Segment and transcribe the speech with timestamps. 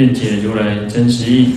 [0.00, 1.54] 愿解如来真实义。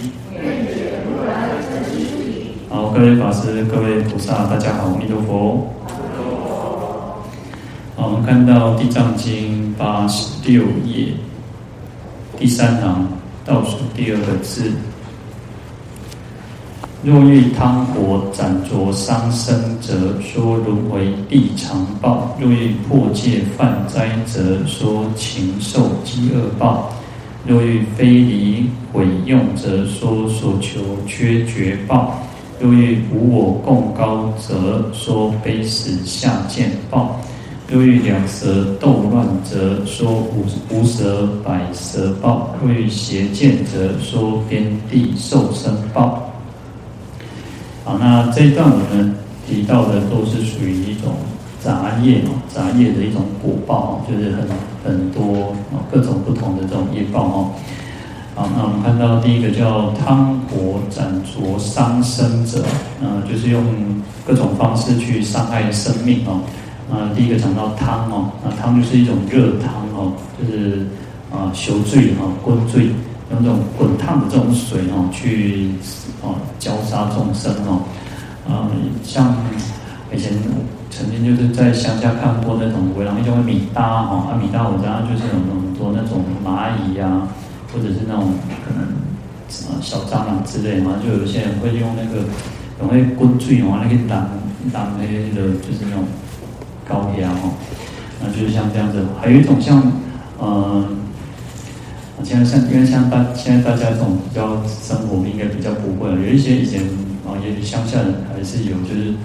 [2.68, 5.74] 好，各位法师、各位菩萨，大家好，弥陀佛。
[7.96, 11.14] 好，我们看到《地藏经》八十六页
[12.38, 13.08] 第三行
[13.46, 14.74] 倒数第二个字：
[17.02, 26.92] 若欲汤火斩灼伤生则，说轮回地常报；若欲破戒犯灾则，说禽兽饥饿报。
[27.46, 32.16] 若欲非离毁用者，说所求缺觉报；
[32.60, 37.20] 若欲无我共高者，说非死下贱报；
[37.68, 46.32] 若欲两舌斗乱者，说五无舌百舌报；若欲邪见者，说边地受生报。
[47.84, 49.16] 好，那这一段我们
[49.48, 51.14] 提到的都是属于一种。
[51.64, 54.46] 杂业哦，杂业的一种果报，就是很
[54.84, 57.52] 很多哦，各种不同的这种业报哦。
[58.36, 62.64] 好，那我们看到第一个叫汤火斩灼伤生者，
[63.02, 63.64] 嗯，就是用
[64.26, 66.42] 各种方式去伤害生命哦。
[66.92, 70.88] 啊，第一个讲到汤哦，那汤就是一种热汤哦，就是
[71.32, 72.90] 啊，烧水哈，滚罪，
[73.32, 75.72] 用这种滚烫的这种水哦，去
[76.22, 77.84] 哦浇杀众生哦。
[78.48, 78.68] 啊，
[79.04, 79.36] 像
[80.14, 80.34] 以前。
[80.96, 87.28] 曾经就是在乡下看过那种围栏，一种米搭哈，啊米搭我知道就是有很多那种蚂蚁呀，
[87.74, 88.84] 或者是那种可能
[89.74, 92.28] 啊小蟑螂之类嘛，就有些人会用那个
[92.80, 94.30] 用那滚水哦，那个当
[94.72, 96.06] 当那个就是那种
[96.88, 97.50] 高压哈，
[98.22, 99.04] 那就是像这样子。
[99.20, 99.82] 还有一种像
[100.40, 101.00] 嗯，
[102.24, 106.84] 现在像因为像大现在大家这种比较生活应该比较不会，有一些以前
[107.26, 109.16] 啊，也许乡下人还是有就是。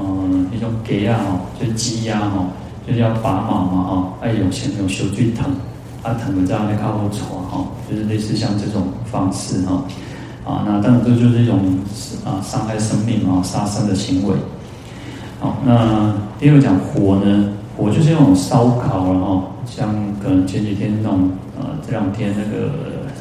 [0.00, 2.46] 嗯，那种鸡啊，吼，就鸡鸭吼，
[2.86, 5.46] 就是要拔毛嘛，吼，哎，有先用手最疼，
[6.02, 9.84] 啊，烫了之后再靠后搓，吼，就是类似像这种方式，哈，
[10.44, 11.58] 啊，那当然这就是一种
[12.24, 14.34] 啊伤害生命啊杀生的行为。
[15.40, 19.88] 好，那第二个讲火呢，火就是那种烧烤了哈，像
[20.22, 22.72] 可能前几天那种呃这两天那个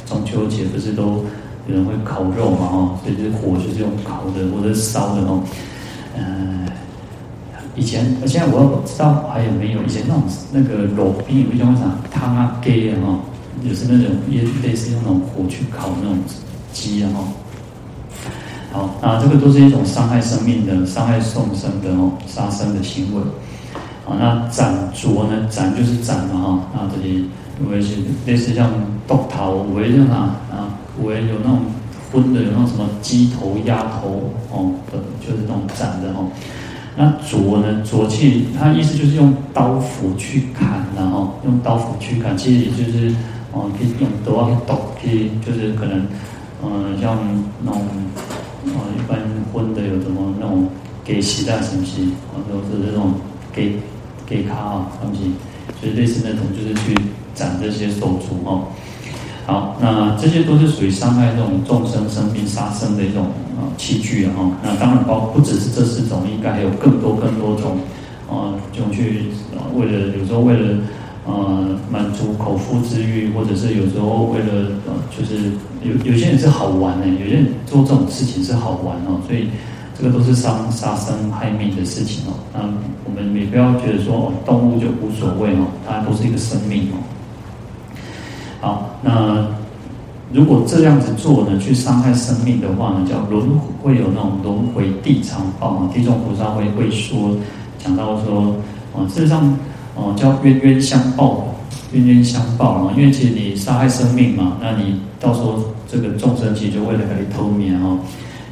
[0.05, 1.25] 中秋节不是都
[1.67, 5.41] 有人会烤肉嘛，哈，所以这火就是用烤的或者烧的哦。
[6.15, 6.67] 嗯，
[7.75, 11.81] 以前，现在我不知道还有没有以前那种那个炉边有一种啥
[12.11, 13.19] 汤啊鸡啊哈，
[13.67, 16.17] 就是那种也类似用那种火去烤那种
[16.71, 17.23] 鸡啊哈。
[18.71, 23.21] 好，那这个都是一种伤害生命的、伤害众生的哦，杀生的行为。
[24.05, 25.47] 好，那斩灼呢？
[25.49, 26.59] 斩就是斩嘛哈。
[26.73, 28.69] 那这里有为是类似像
[29.07, 30.77] 剁头，为像啥啊？
[31.01, 31.59] 为有那种。
[32.13, 36.29] 荤的有那什么鸡头、鸭头哦的，就是那种斩的哦。
[36.95, 37.83] 那灼呢？
[37.83, 43.09] 灼气，它意思就是用刀斧去砍，然后用刀斧去砍，其实也就是
[43.51, 46.05] 哦，可以用刀去剁，可以就是可能
[46.63, 47.17] 嗯、像
[47.65, 47.81] 那种
[48.67, 49.19] 哦，一般
[49.51, 50.67] 荤的有什么那种
[51.03, 53.13] 给脐带什么西，或者是这种
[53.51, 53.79] 给
[54.25, 55.33] 给卡啊东西，
[55.81, 56.95] 就是类似那种就是去
[57.33, 58.67] 斩这些手足哦。
[59.45, 63.25] 好，那这些都是属于伤害这种众生生命、杀生的一种
[63.57, 64.31] 啊器具啊。
[64.63, 67.77] 那当然包不只是这四种，应该还有更多更多种
[68.29, 69.25] 啊，就去，
[69.75, 70.77] 为了有时候为了
[71.25, 75.51] 呃满足口腹之欲，或者是有时候为了呃，就是
[75.83, 79.49] 有有些人是好玩的，有些人做这种事情是好玩哦，所以
[79.93, 82.33] 这个都是伤杀生害命的事情哦。
[82.53, 82.61] 那
[83.03, 86.95] 我们也不要觉得说哦，动物就无所谓哦，它都是一个生命哦。
[88.63, 89.45] 好，那
[90.31, 95.89] 如果这样子做呢，去伤害生命的话呢，叫轮会有那种轮回地藏报啊。
[95.93, 97.35] 地藏菩萨会会说，
[97.77, 98.55] 讲到说，
[98.95, 99.53] 啊，事实上，
[99.95, 101.43] 哦，叫冤冤相报，
[101.91, 102.93] 冤冤相报啊。
[102.95, 105.59] 因为其实你杀害生命嘛，那你到时候
[105.91, 107.99] 这个众生其实就为了给你偷眠哦。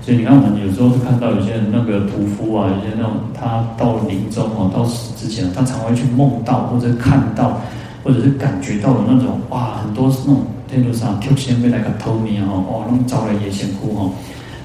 [0.01, 7.61] 所以你看，我们有时候看到有些人那个屠夫啊，有些那种他到临终哦，到死之前，他常会去梦到或者看到。
[8.03, 14.11] 或者是感觉到的那种哇，很多那种天路上跳仙飞来个偷你哦，哦，那么招来野仙姑哦，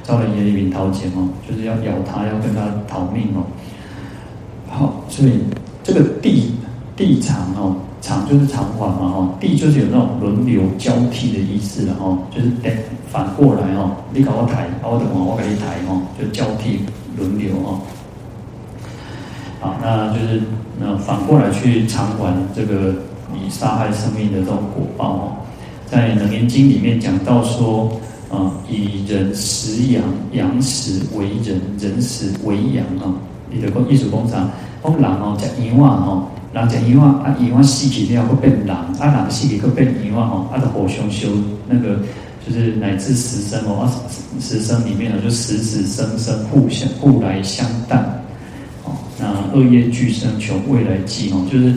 [0.03, 3.45] 招来野里面掏钱哦，就是要咬他，要跟他讨命哦。
[4.69, 5.41] 好，所以
[5.83, 6.53] 这个地
[6.97, 12.73] 地常哦，偿就是偿还嘛哈，地就是有那种轮流交替的意思了哈，就是等
[13.11, 16.81] 反过来哈，你搞我抬，我等我我给你抬哈，就交替
[17.17, 17.81] 轮流哈。
[19.61, 20.43] 好，那就是
[20.79, 22.95] 那反过来去偿还这个
[23.45, 25.33] 以杀害生命的这种果报哦，
[25.87, 27.93] 在《楞严经》里面讲到说，
[28.31, 30.03] 啊，以人食羊，
[30.33, 33.15] 羊食为人，人食为羊啊。
[33.49, 34.51] 你的讲艺术工厂，
[34.83, 41.29] 讲人哦，食羊啊吼，人食羊啊，啊羊啊死去了，会变人，啊人死去，会变羊啊吼，啊就互相修
[41.69, 42.01] 那个，
[42.45, 43.93] 就是乃至十生哦，啊
[44.41, 47.97] 十生里面呢，就子子生生互相互来相待
[48.85, 48.91] 哦。
[49.19, 51.73] 那恶业俱生，求未来际哦，就是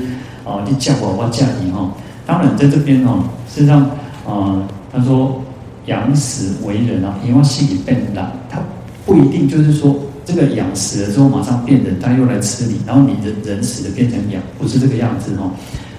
[0.50, 1.92] 啊，你嫁我，我嫁你哈。
[2.25, 3.81] 当然，在这边哦，实上
[4.28, 4.62] 啊，
[4.92, 5.42] 他说
[5.86, 8.60] 养死为人啊，因为心里变懒，他
[9.06, 15.51] 不一定就是说这个养死了之后马上变人，他又来吃你，然后你的人死了变成羊，不是这个样子哈。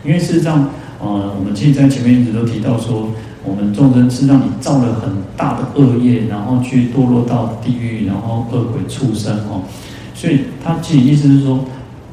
[0.05, 0.69] 因为事实上，
[1.01, 3.09] 呃，我们其实在前面一直都提到说，
[3.45, 9.63] 我们众生是让你造了很大的恶业，然后去堕落到地狱，然后恶鬼畜生哦。
[10.15, 11.65] 所以他其实意思是说，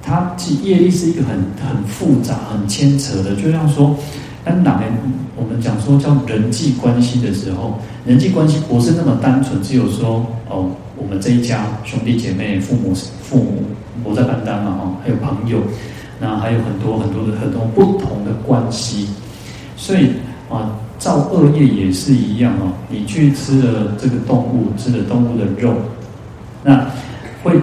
[0.07, 3.35] 他其实业力是一个很很复杂、很牵扯的。
[3.35, 3.93] 就像说，
[4.45, 4.81] 当哪
[5.35, 13.63] 我们讲说叫人际关系的时候，人际关系不是那么单纯，只有说哦，我们这一家兄弟姐妹、父母父母
[14.05, 15.59] 我在单单嘛哦，还有朋友，
[16.21, 19.09] 那还有很多很多的很多不同的关系。
[19.75, 20.11] 所以
[20.49, 22.71] 啊，造恶业也是一样哦。
[22.89, 25.73] 你去吃了这个动物，吃了动物的肉，
[26.63, 26.89] 那
[27.43, 27.59] 会。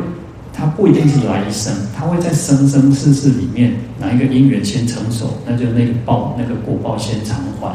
[0.64, 7.70] 它不一定是来生，它会在生生世世里面哪一个因缘先成熟，那就那个报那个果报先偿还。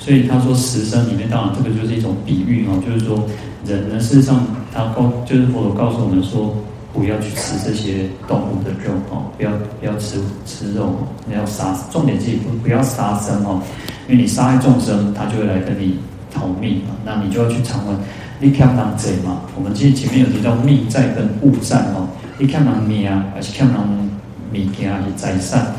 [0.00, 3.24] 所以他说十生里面，当然这个就是一种比喻哦，就是说
[3.64, 4.44] 人呢，事实上
[4.74, 6.52] 他告就是佛陀告诉我们说，
[6.92, 10.96] 不要去吃这些动物的肉哦，不要不要吃吃肉，
[11.28, 13.62] 你要杀，重点是不不要杀生哦，
[14.08, 15.96] 因为你杀害众生，他就会来跟你
[16.34, 17.96] 讨命啊，那你就要去偿还。
[18.38, 19.42] 你看到贼嘛？
[19.56, 22.06] 我们其实前面有提到命债跟物债哦。
[22.38, 25.74] 你欠人命啊，还是欠人物件还是财产？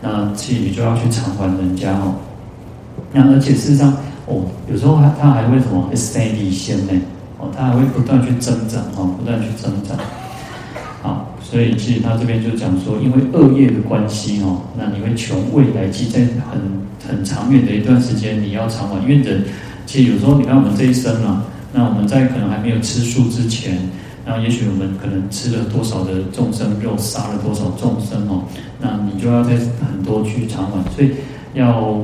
[0.00, 2.14] 那其实你就要去偿还人家哦。
[3.12, 3.92] 那而且事实上
[4.26, 5.82] 哦，有时候他他还会什么？
[5.82, 6.92] 会生利息呢？
[7.38, 9.96] 哦，他还会不断去增长哦，不断去增长。
[11.02, 16.20] 好，所以其实他这边就讲说，因为恶业的关系哦，那你会求未来际在
[16.50, 16.60] 很
[17.06, 19.44] 很长远的一段时间你要偿还，因为人
[19.84, 21.44] 其实有时候你看我们这一生啊。
[21.70, 23.78] 那我们在可能还没有吃素之前，
[24.28, 28.44] 那也许我们可能吃了多少的众生肉，杀了多少众生哦，
[28.78, 31.12] 那你就要在很多去偿还，所以
[31.54, 31.96] 要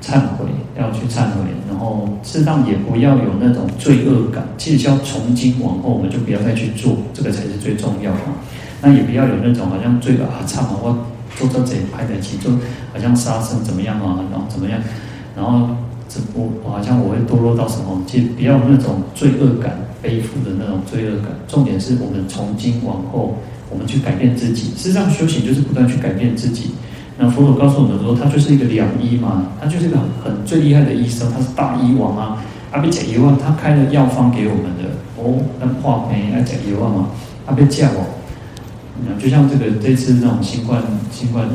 [0.00, 0.46] 忏悔，
[0.80, 4.42] 要去忏悔，然后适当也不要有那种罪恶感。
[4.56, 8.20] 其实要从今往后，我们就不要再去做，这个才是最重要的。
[8.80, 10.96] 那也不要有那种好像罪恶啊，忏悔我
[11.36, 12.50] 做这贼拍得起，就
[12.92, 14.80] 好像杀生怎么样啊，然后怎么样，
[15.36, 15.68] 然后。
[16.32, 18.00] 我我好像我会堕落到什么？
[18.06, 19.76] 其实不要有那种罪恶感，
[20.06, 21.32] 背负的那种罪恶感。
[21.48, 23.38] 重点是我们从今往后，
[23.68, 24.70] 我们去改变自己。
[24.76, 26.70] 事实上，修行就是不断去改变自己。
[27.18, 32.40] 那佛陀告诉我们说，他就是一个良医嘛，他就是一个很很最厉害的医生，他是大医王啊。
[32.70, 34.84] 阿比解油啊，他开了药方给我们的
[35.16, 37.08] 哦，那化肥啊，解油啊嘛，
[37.46, 38.06] 阿比叫哦。
[39.18, 40.80] 就像这个这次那种新冠
[41.10, 41.48] 新冠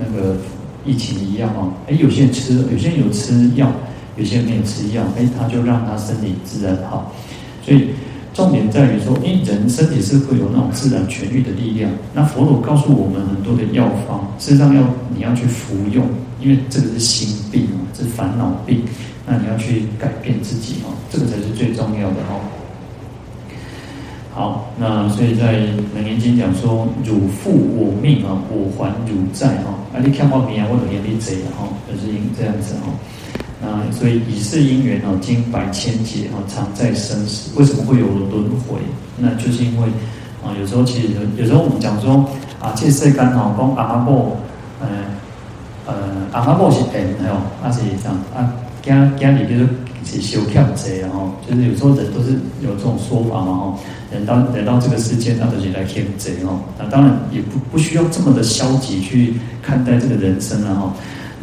[0.00, 0.36] 那个
[0.84, 1.72] 疫情一样哦。
[1.86, 3.70] 哎，有些人吃，有些人有吃药。
[4.16, 7.12] 有些人没有吃药，哎，他就让他身体自然好。
[7.64, 7.88] 所以
[8.34, 11.90] 重点在于说，哎，人身体是会有那种自然痊愈的力量。
[12.12, 14.82] 那佛陀告诉我们很多的药方，事实上要
[15.16, 16.04] 你要去服用，
[16.40, 18.82] 因为这个是心病，是烦恼病。
[19.26, 22.40] 那你要去改变自己哦，这个才是最重要的哦。
[24.34, 25.54] 好，那所以在
[25.94, 29.72] 《楞严经》讲说，汝负我命啊，我还汝债啊。
[29.94, 32.92] 啊，你看我命啊，我就给你贼哈，就是因这样子哈。
[33.92, 37.50] 所以以是因缘哦，经百千劫哦，常在生死。
[37.58, 38.78] 为什么会有轮回？
[39.18, 39.88] 那就是因为
[40.42, 42.28] 啊，有时候其实有时候我们讲说
[42.60, 44.36] 啊，这世间哦，讲阿婆，
[44.80, 44.88] 呃
[45.86, 45.94] 呃，
[46.32, 48.52] 阿婆是人哦，那是这样啊，
[48.82, 49.68] 家家里就是
[50.04, 53.78] 是修欠债哦，就是有时候人都是有这种说法嘛哈，
[54.10, 56.60] 人到人到这个世界，他都是来欠债哦。
[56.78, 60.92] 那当然也不不需要这么的消极去看待这个人生然后。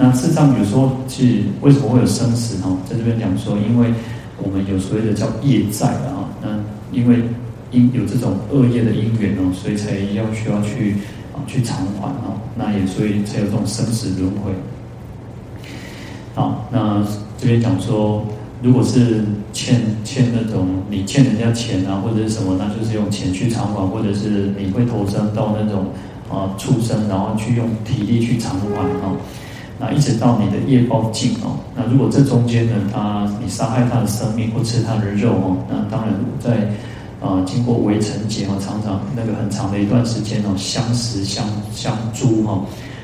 [0.02, 2.76] 那事实上，有时候是为什么会有生死哈？
[2.90, 3.94] 在这边讲说，因为
[4.42, 6.26] 我们有所谓的叫业债啊。
[6.42, 6.50] 那
[6.92, 7.22] 因为
[7.70, 10.96] 因有这种恶业的因缘哦，所以才要需要去
[11.36, 12.34] 啊去偿还哦。
[12.56, 14.52] 那也所以才有这种生死轮回。
[16.34, 17.06] 好，那
[17.38, 18.26] 这边讲说，
[18.64, 25.86] 如果是欠欠那种你欠人家钱啊，或者是什么，那就是用钱去偿还，或者是你会投生到那种
[26.28, 29.14] 啊畜生，然后去用体力去偿还啊。
[29.82, 31.58] 那一直到你的业报尽哦。
[31.76, 36.70] 那如果这中间呢，他你杀害他的生命或吃他的肉哦，那当然在
[37.20, 42.62] 啊、经过围城劫哦，常常那个很长的一段时间哦，相食相相诛哈，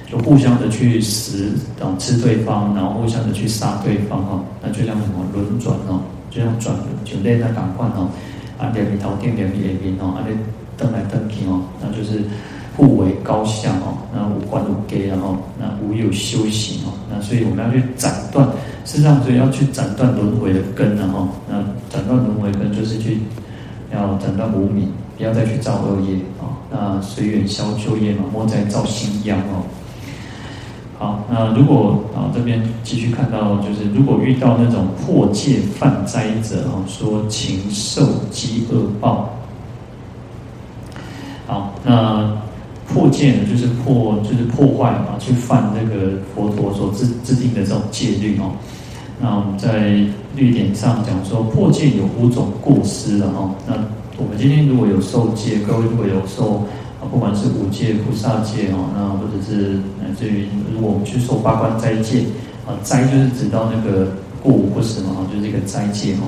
[0.09, 8.09] 就互相的去食啊吃对方，然后互相的去杀对方哈，那就像什么轮转哦，就像转轮就类那感官哦，
[8.57, 10.35] 啊两米头顶两米下面哦，啊你
[10.77, 12.23] 蹬来蹬去哦，那就是。
[12.77, 18.47] 互为高下哦，那无关无给然后，那无有修行哦，那所以我们要去斩断，
[18.85, 21.55] 实上所以要去斩断轮回的根然后，那
[21.89, 23.17] 斩断轮回根就是去
[23.91, 29.65] 要斩断无明，不要再去造恶业啊，那随缘消旧业嘛，莫再造新殃哦。
[30.99, 39.31] 好，那如果啊这边继续看到，就是如果遇到那种破戒犯灾者哦，说禽兽饥饿报。
[41.47, 42.37] 好，那。
[42.87, 48.51] 破戒呢，就是破，就是破坏嘛，去犯这个佛陀所制制定的这种戒律哦。
[49.19, 49.89] 那我们在
[50.35, 53.49] 律典上讲说，破戒有五种过失的哈。
[53.67, 53.73] 那
[54.17, 56.65] 我们今天如果有受戒，各位如果有受
[57.01, 62.23] 啊，不管是五戒、菩萨戒哦，那或者是来自于如果我们去受八关斋戒
[62.65, 64.07] 啊，斋就是指到那个
[64.41, 66.21] 过午不食嘛，就是一个斋戒哈。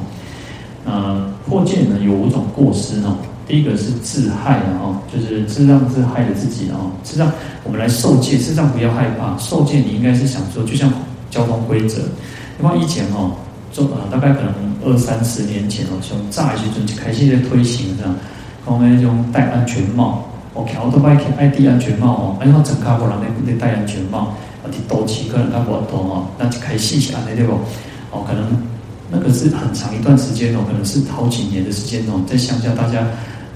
[0.86, 3.16] 那破戒呢有五种过失哦。
[3.50, 6.92] 第一个是自害的哦，就是自让自害了自己哦。
[7.04, 7.32] 实际上，
[7.64, 9.36] 我们来受戒，自让不要害怕。
[9.40, 10.94] 受戒你应该是想说，就像
[11.32, 11.98] 交通规则，
[12.62, 13.32] 因为以前哦，
[13.74, 14.54] 做啊，大概可能
[14.86, 18.16] 二三十年前哦，从乍一些就开始在推行这样，
[18.68, 27.54] 讲那种戴安全帽，我看我都买起爱戴安全帽哦，然后整卡过来那那戴安全帽，啊，啲多起可能他不懂哦，那就开始起来对不？
[28.12, 28.46] 哦，可能
[29.10, 33.08] 那个是很长一段时间哦，可能是好几年的时间哦，在乡下大家。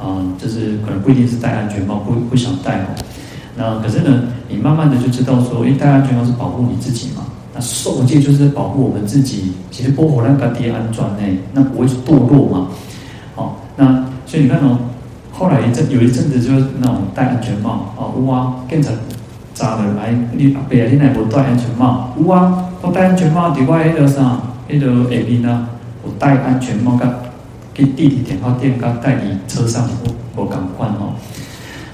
[0.04, 2.88] 啊，就是可能不一定是戴安全帽，不不想戴哦。
[3.56, 7.24] 那可是呢，你慢慢的就知道说，诶，戴安全帽是保护你自己嘛。
[7.56, 9.54] 那受戒就是保护我们自己。
[9.72, 12.68] 其实波火兰嘎爹安装呢，那不会堕落嘛。
[13.36, 14.78] 好，那所以你看哦，
[15.32, 18.92] 后来一阵有一阵子就是那种戴安全帽啊，乌啊变成
[19.54, 25.70] 扎的人来，你别人来不戴安全帽，乌啊我戴安全帽，底外那个啥，那个下边呢，
[26.02, 27.14] 我戴安全帽干。
[27.74, 29.90] 给地铁电话店刚带你车上，
[30.36, 31.14] 我我赶快哦，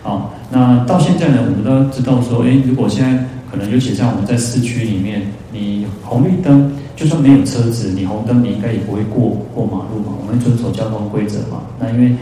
[0.04, 5.22] 好，那到现在呢，我们都知道说，诶，如果现在可能，尤其像我们在市区里面，
[5.52, 10.14] 你红绿灯就算没有车子，你红灯你应该也不会过过马路嘛。
[10.22, 11.64] 我们遵守交通规则嘛。
[11.80, 12.14] 那因为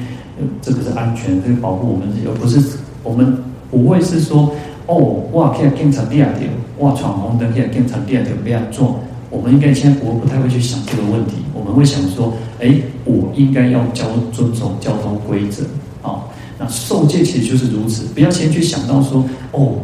[0.61, 3.37] 这个是安全，这个保护我们自己，而不是我们
[3.71, 4.51] 不会是说，
[4.85, 4.95] 哦，
[5.33, 6.47] 哇，可以警察第二条，
[6.77, 8.99] 哇，闯红灯，现在警察第二条不要做。
[9.29, 11.35] 我们应该现在不不太会去想这个问题，
[11.77, 12.73] 会想说，哎，
[13.05, 15.63] 我应该要交遵守交通规则
[16.01, 16.23] 啊。
[16.59, 19.75] 那受戒其实就是如此，不要先去想到说，哦，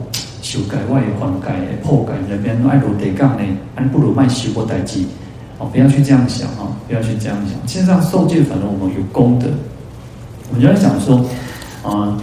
[0.41, 3.43] 修改外还改破改那边爱罗得杠呢，
[3.75, 5.05] 还不如卖修过代机
[5.59, 7.55] 哦，不要去这样想啊，不要去这样想。
[7.67, 9.47] 现在受戒，反正我们有功德，
[10.49, 11.23] 我们就在讲说，
[11.83, 12.17] 啊、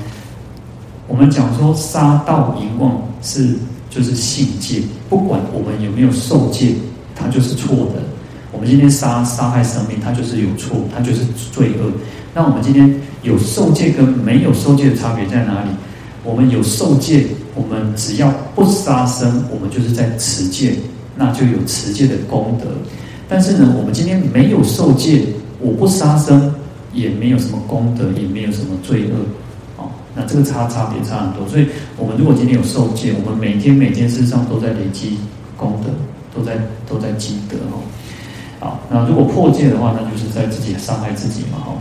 [1.06, 3.54] 我们讲说杀盗淫妄是
[3.88, 6.74] 就是性戒，不管我们有没有受戒。
[7.22, 8.00] 它就是错的。
[8.60, 11.90] 我们今天杀杀害生命，它就是有错，它就是罪恶。
[12.34, 15.70] 那我们今天有受戒跟没有受戒的差别在哪里？
[16.22, 20.74] 我们有受戒，我们只要不杀生，我们就是在持戒，
[21.16, 22.66] 那就有持戒的功德。
[23.30, 25.22] 但是呢，我们今天没有受戒，
[25.58, 26.54] 我不杀生，
[26.92, 29.82] 也没有什么功德，也没有什么罪恶。
[29.82, 31.48] 哦，那这个差差别差很多。
[31.48, 35.16] 所以，我们如果今天有受戒，我们每天每天事上都在累积
[35.56, 35.88] 功德。
[36.32, 36.52] 都在
[36.88, 37.82] 都在积德哦，
[38.60, 41.72] 好，那如果破戒的话，那就是在自己伤害自己嘛哈。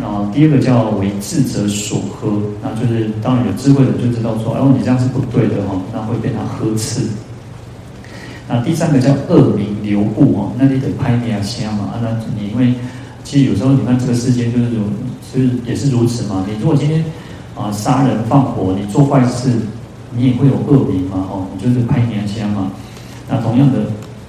[0.00, 2.28] 然后第二个叫为智者所呵，
[2.62, 7.00] 那就是当然有智慧的就知道说，哦，你这样是不对的哈，那会被他呵斥。
[8.46, 12.74] 那第三个叫恶名流布哦，那你得拍你啊香嘛，那你因为
[13.22, 14.82] 其实有时候你看这个世间就是如，
[15.32, 16.44] 就是也是如此嘛。
[16.46, 17.02] 你如果今天
[17.56, 19.48] 啊杀人放火，你做坏事，
[20.14, 22.70] 你也会有恶名嘛哦，你就是拍你啊香嘛。
[23.26, 23.78] 那同样的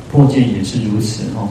[0.10, 1.50] 破戒也是如此哦。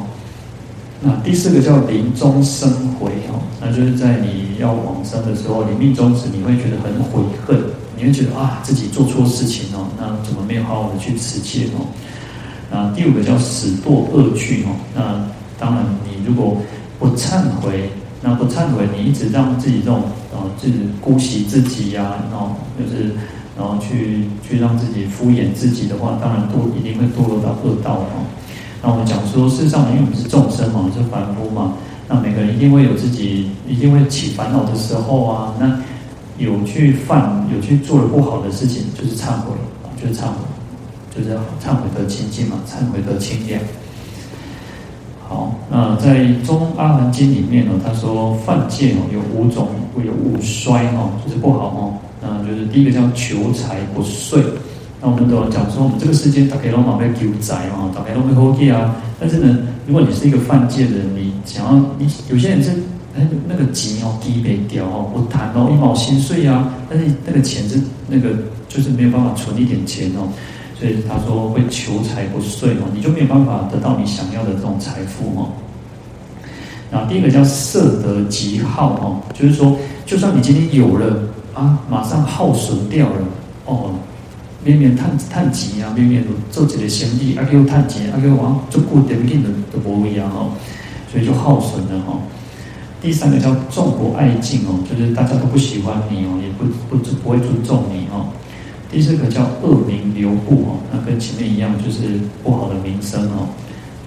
[1.01, 7.61] 那第四个叫临终生悔哦，那就是在你要往生的时候，你命终时，你会觉得很悔恨，
[7.97, 11.87] 你会觉得啊自己做错事情哦，那怎么没有好好的去持戒哦？
[12.71, 14.77] 那第五个叫死堕恶趣哦。
[14.95, 15.27] 那
[15.59, 16.57] 当然，你如果
[16.99, 17.91] 不忏悔，
[18.23, 23.13] 那不忏悔，你一直让自己这种啊，自己姑息自己呀、然后就是。
[23.57, 28.27] 然后去去让自己敷衍自己的话，当然堕一定会堕落到恶道哦。
[28.85, 31.73] 那我们讲说，世上，因为我们是众生嘛，是凡夫嘛，
[32.07, 35.55] 那每个人一定会有自己一定会起烦恼的时候啊。
[35.59, 35.81] 那
[36.37, 39.55] 有去犯有去做了不好的事情，就是忏悔，
[39.99, 40.35] 就是忏悔，
[41.17, 41.31] 就是
[41.65, 43.59] 忏悔得清净嘛，忏悔得清凉。
[45.27, 51.95] 好，那在《中阿含经》里面呢，他说犯戒哦有五种，会有五衰哦，就是不好哦。
[52.21, 54.45] 那就是第一个叫求财不遂。
[55.05, 58.97] 那我们都讲说，我们这个世界大家都嘛要求财哦，大家都会好气啊。
[59.21, 62.71] 但是呢，如果你是一个犯贱的人，你想要你有些人是
[63.15, 68.31] 哎那个钱哦低没掉哦，不谈哦一毛心碎啊，但是那个钱是那个
[68.67, 70.27] 就是没有办法存一点钱哦。
[70.81, 75.53] 所以他说会求财不遂哦，你就没有办法得到你想要的这种财富哦。
[76.91, 81.19] 然后第一个叫色得即耗哦，就是说，就算你今天有了
[81.53, 83.21] 啊，马上耗损掉了
[83.67, 83.91] 哦。
[84.65, 90.53] 面面叹叹钱啊，面面做几个生意，啊，又叹钱，啊，又往做固定的都不一样哦，
[91.13, 92.21] 所以就耗损了哦。
[93.03, 98.27] 第三个叫众不爱敬哦，就是大家都不喜欢你哦，也不不不不会尊重你哦。
[98.91, 103.49] 第四个叫恶名留故哦，那跟前面一样，就是不好的名声哦。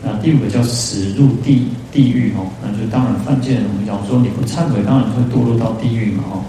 [0.03, 6.43] 那第五个叫死入地地狱哦，那就当然犯戒人，我们讲说你不忏悔，当然会堕落到地狱嘛哦。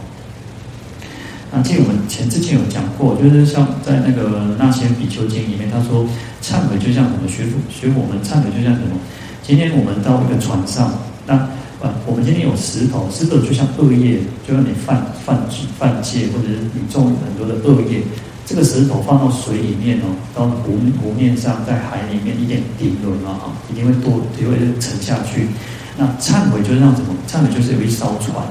[1.58, 6.06] 那记得我们前之前有讲过，就是像在那个那些比丘经里面，他说
[6.40, 8.94] 忏悔就像什么学佛学我们忏悔就像什么？
[9.42, 10.94] 今天我们到一个船上，
[11.26, 11.34] 那
[11.82, 15.42] 啊，我们今天有石头，石头就像恶业，就像你犯犯
[15.76, 18.02] 犯戒，或者是你种很多的恶业。
[18.46, 25.48] 这个石头放到水里面哦，到湖湖面上，在海里面一点顶轮啊，一定会多，就会沉下去。
[25.96, 27.10] 那忏悔就是让什么？
[27.26, 28.46] 忏悔就是有一艘船，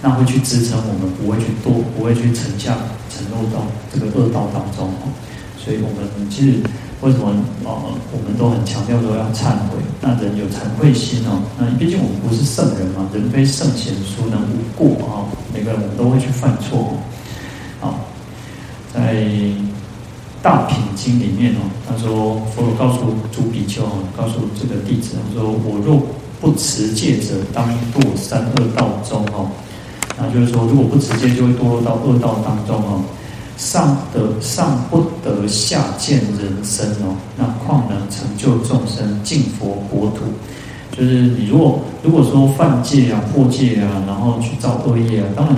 [0.00, 2.76] 那会去支撑我们，不会去堕，不会去沉下
[3.10, 5.10] 沉入到这个恶道当中哦。
[5.56, 6.58] 所以我们其实
[7.00, 7.28] 为什么
[7.64, 7.92] 啊？
[8.12, 9.78] 我们都很强调说要忏悔。
[10.00, 15.26] 那人有惭愧心哦，那毕竟我们不是圣人嘛，人非圣贤，孰能无过啊？
[15.52, 16.98] 每个人我们都会去犯错哦。
[17.80, 18.04] 好。
[18.94, 19.14] 在
[20.42, 23.82] 《大品经》里面哦，他说佛告诉诸比丘，
[24.16, 26.02] 告诉这个弟子，他说：“我若
[26.40, 29.50] 不持戒者，当堕三恶道中哦。”
[30.20, 33.02] 那就是说，如果不直接，就会堕落到恶道当中哦。
[33.56, 40.24] 上得上不得下见人身哦，那况能成就众生净佛国土？
[40.96, 45.56] 就是你如果如果说犯戒啊、破戒啊，然后去造恶业啊，当然。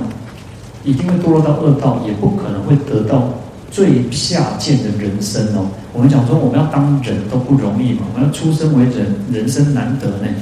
[0.83, 3.29] 一定会堕落到恶道，也不可能会得到
[3.71, 5.67] 最下贱的人身哦。
[5.93, 10.35] 我们讲说，我们要当人都不容易嘛，我们要出生为人，人生难得呢。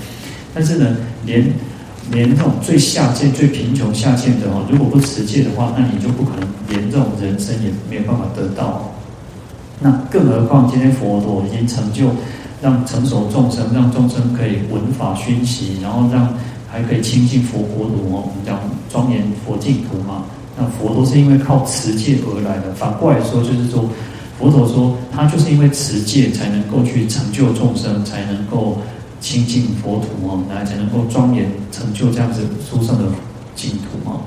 [0.54, 1.44] 但是呢，连
[2.11, 8.92] 连这种最下贱、最贫穷下贱的哦，如果不持戒的话，那你就不可能连这种人生也没有办法得到。
[9.81, 12.11] 那更何况今天佛陀已经成就，
[12.61, 16.29] 让成熟众生，让众生可以闻法熏习，然后让。
[16.71, 20.25] 还可以亲近佛国土哦，我们讲庄严佛净土嘛。
[20.55, 22.71] 那佛都是因为靠持戒而来的。
[22.75, 23.88] 反过来说，就是说，
[24.38, 28.77] 佛陀说他就是因为持戒才能够去成就众生，才能够
[29.20, 33.04] 清净佛土哦，来才能够庄严成就这样子殊胜的
[33.54, 34.20] 净土哦。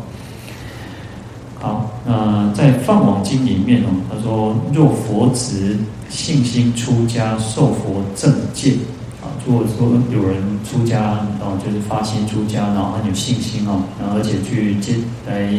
[1.59, 5.77] 好，那在《放网经》里面哦，他说：若佛子
[6.09, 8.75] 信心出家，受佛正戒。
[9.45, 14.93] 如果说有人出家，然后就是发心出家，然后很有信心哦，然后而且去接
[15.27, 15.51] 来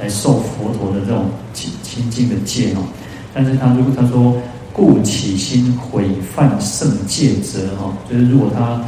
[0.00, 2.82] 来受佛陀的这种清清净的戒哦，
[3.32, 4.34] 但是他如果他说
[4.72, 6.04] 故起心毁
[6.34, 8.80] 犯圣戒者哈，就是如果他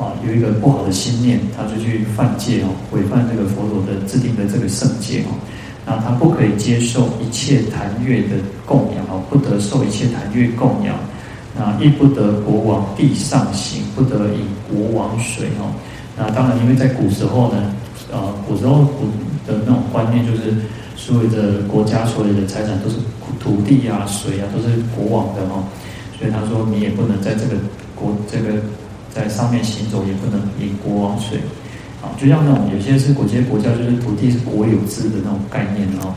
[0.00, 5.34] 啊有一个不好的心念，他就去犯戒哦，毁犯这个佛陀的制定的这个圣戒哦，
[5.86, 10.94] 那他不可以接受一切檀越的供养哦，不得受一切檀越供养。
[11.58, 15.74] 那亦不得国王地上行，不得饮国王水哦。
[16.16, 17.74] 那当然，因为在古时候呢，
[18.12, 19.06] 呃，古时候古
[19.46, 20.54] 的那种观念就是，
[20.96, 22.96] 所有的国家所有的财产都是
[23.40, 25.64] 土地啊、水啊，都是国王的哦。
[26.16, 27.56] 所以他说，你也不能在这个
[27.96, 28.60] 国这个
[29.12, 31.38] 在上面行走，也不能饮国王水。
[32.00, 36.14] 啊，就像那种有些是国际国家，就是土地是国有制的那种概念哦。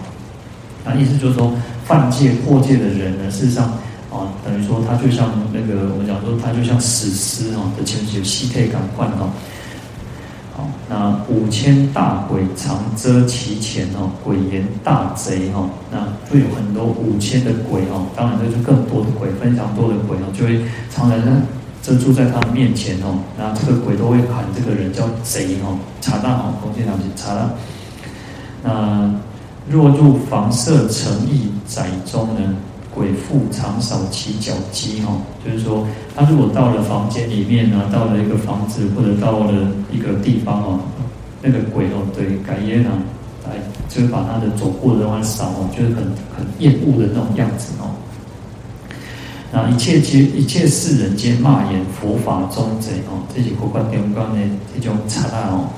[0.86, 1.52] 那意思就是说，
[1.86, 3.74] 犯戒破戒的人呢，事实上。
[4.14, 9.28] 啊，等于说他就像那个我们讲说，他就像死尸哦，的前面有尸体感官哦。
[10.56, 15.98] 好，那五千大鬼常遮其前哦，鬼言大贼哈，那
[16.30, 20.62] 会有很多五千的鬼哦，当然这就更多的鬼，非常多的鬼哦，就会
[20.92, 21.20] 常常
[21.82, 23.18] 遮住在他的面前哦。
[23.36, 27.50] 那这个鬼都会喊这个人叫贼哦，查大哦，恭敬两句查大。
[28.64, 29.12] 那
[29.68, 32.56] 若入房舍城邑宅中呢？
[32.94, 40.80] 鬼复常扫其脚迹哈，就是说，他如果到了房间里面呢，到了一个房子或者到了一个地方哦，
[41.42, 42.92] 那个鬼哦，对，改耶呢，
[43.46, 43.56] 来
[43.90, 46.04] 就是把他的走过的地方扫哦，就是很
[46.36, 47.90] 很厌恶的那种样子哦。
[49.52, 54.40] 那一切皆一切世人皆骂言佛法中贼哦，这是佛法中观的
[54.74, 55.70] 这种差哦。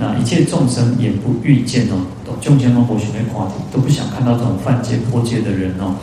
[0.00, 3.24] 那一切众生也不遇见哦，都众生都不想看，
[3.72, 5.96] 都不想看到这种犯戒破戒的人哦。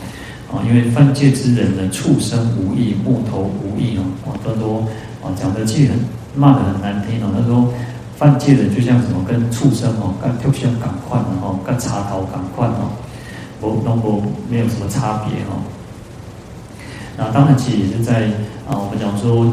[0.66, 4.02] 因为犯戒之人呢，畜生无义，木头无义哦。
[4.26, 4.84] 啊，都多
[5.22, 5.98] 哦，讲的其实很
[6.34, 7.30] 骂的很难听哦。
[7.36, 7.72] 他说
[8.16, 12.90] 犯戒的就像什么，跟畜生哦，跟畜生赶快哦，跟茶桃赶快哦，
[13.60, 15.60] 不，都不没有什么差别哦。
[17.16, 18.26] 那当然，其实也是在
[18.68, 19.44] 啊，我们讲说，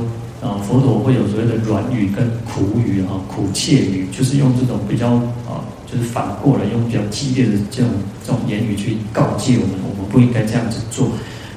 [0.41, 5.11] 啊，佛陀会有所谓的软语跟苦语啊，苦切语，就是用这种比较
[5.47, 7.91] 啊，就是反过来用比较激烈的这种
[8.25, 11.09] 这种言语去告诫我们，我们不应该这样子做。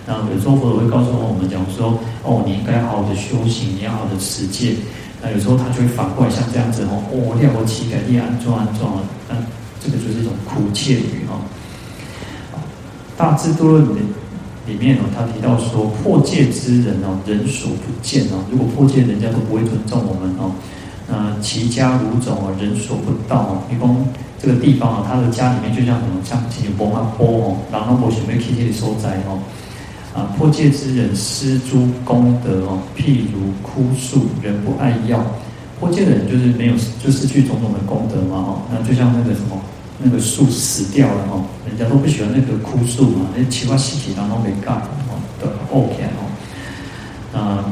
[0.07, 4.75] 那有时候佛陀会告诉我们讲说，哦，你应该好好的修行，你要好好的持戒。
[5.23, 9.37] 那有时候他就会反过来像这样子哦，哦，要我乞改，你安装安装啊，那
[9.85, 11.45] 这个就是一种苦切语哦。
[13.17, 14.01] 大智度论里。
[14.67, 18.43] 里面哦，他提到说破戒之人哦，人所不见哦。
[18.51, 20.51] 如果破戒，人家都不会尊重我们哦。
[21.09, 23.63] 那其家如种哦，人所不到哦。
[23.69, 23.97] 比方
[24.41, 29.39] 这个地方啊，他的家里面就像什么，像像波啊波哦，然后我准备去这里收斋哦。
[30.15, 35.25] 啊，破戒之人施诸功德哦，譬如枯树，人不爱要。
[35.79, 38.63] 破戒的人就是没有，就失去种种的功德嘛哦。
[38.71, 39.57] 那就像那个什么。
[39.99, 46.21] 那个树死掉了哦，人家都不喜欢那个枯树嘛，那奇怪细节当中没干哦，都 OK 哦。
[47.33, 47.65] 那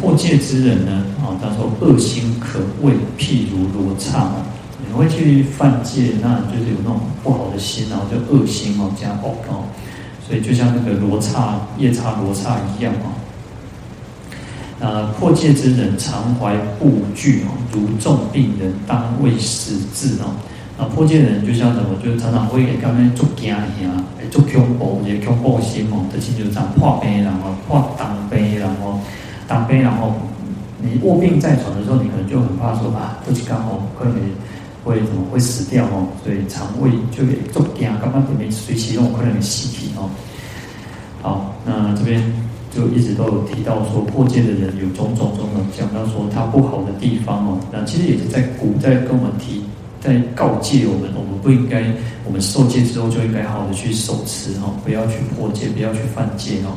[0.00, 1.04] 破戒之人呢？
[1.22, 4.42] 啊，他说恶心可畏譬如罗刹哦，
[4.86, 9.64] 你会去犯戒，那就是有那种不好的心，然后就恶心哦，加恶哦，
[10.26, 13.12] 所以就像那个罗刹夜叉罗刹一样哦。
[14.80, 20.34] 那破戒之人常怀怖惧哦，如重病人当为死志哦。
[20.76, 21.96] 那，破戒人就像什么？
[22.04, 23.62] 就常常会给他们做惊吓，
[24.20, 26.04] 哎，做恐怖，也恐怖心哦。
[26.12, 28.98] 这些就是这样破病，然后破当病，然后
[29.46, 30.14] 当病，然后
[30.80, 34.14] 你卧病在床的时候，你可能就很怕说啊，不是刚好可能
[34.84, 36.08] 会怎么会死掉哦？
[36.24, 40.10] 所以肠胃就给做惊，刚刚里面随其中可能有尸体哦。
[41.22, 42.22] 好，那这边
[42.70, 47.58] 就一直都有提到说，破戒的人有种种种种，讲到说他不好的地方哦。
[47.72, 49.64] 那其实也是在古在跟我们提。
[50.04, 51.82] 在告诫我们，我们不应该，
[52.26, 56.76] 我们受戒之后就应该好好的去守持哦，不要去破戒，不要去犯戒哦。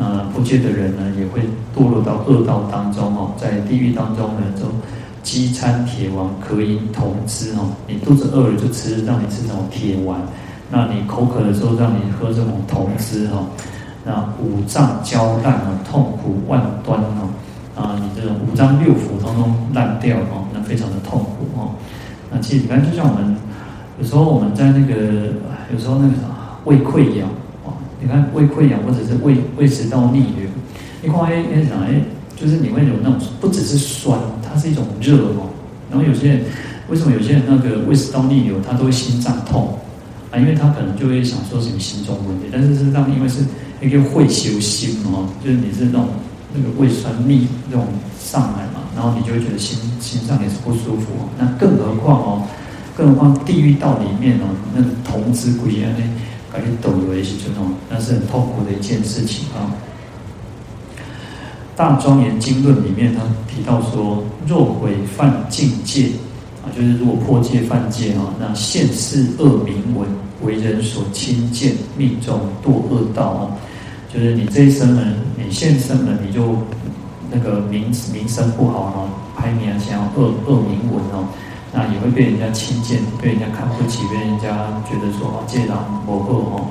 [0.00, 1.42] 呃，不戒的人呢，也会
[1.76, 4.64] 堕落到恶道当中哦，在地狱当中呢，就
[5.22, 7.68] 饥餐铁丸，渴饮铜汁哦。
[7.86, 10.18] 你肚子饿了就吃，让你吃这种铁丸；
[10.70, 13.44] 那你口渴的时候，让你喝这种铜汁哦。
[14.02, 17.28] 那五脏焦烂啊，痛苦万端哦。
[17.76, 21.70] 啊，你这种五脏六腑通通烂掉哦，那非常的痛苦哦。
[22.32, 23.36] 那其实你看，就像我们
[24.00, 24.94] 有时候我们在那个
[25.70, 26.14] 有时候那个
[26.64, 27.28] 胃溃疡，
[28.00, 30.48] 你看胃溃疡或者是胃胃食道逆流，
[31.02, 32.00] 你看哎哎想哎，
[32.36, 35.50] 就是你会有那种不只是酸，它是一种热哦。
[35.90, 36.44] 然后有些人
[36.88, 39.78] 为什么有些人那个胃食道逆流，他都会心脏痛
[40.30, 40.38] 啊？
[40.38, 43.44] 因为他可能就会想说什么心中问题，但是是让因为是
[43.80, 46.08] 一个会修心哦，就是你是那种
[46.54, 47.86] 那个胃酸逆那种
[48.18, 48.80] 上来嘛。
[48.96, 52.42] 然后你就会觉得心心脏也是不舒服哦，那更何况哦，
[52.96, 56.02] 更何况地狱道里面哦，那个童子鬼啊，那
[56.52, 59.70] 感觉抖有一些这种，那是很痛苦的一件事情啊。
[61.76, 66.10] 大庄严经论里面呢提到说，若毁犯禁戒
[66.64, 70.08] 啊，就是如果破戒犯戒啊，那现世恶名闻，
[70.42, 73.56] 为人所轻贱，命中堕恶道啊，
[74.12, 75.02] 就是你这一生呢，
[75.36, 76.56] 你现生呢，你就。
[77.32, 81.24] 那个名名声不好哦，排名啊想要恶恶名闻哦，
[81.72, 85.68] 那也会被人家轻贱，被人家看不起，被人家觉得说哦，这人
[86.04, 86.66] 不好哦，